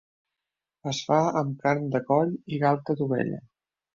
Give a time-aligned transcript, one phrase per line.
[0.91, 3.43] Es fa amb carn de coll i galta d'ovella.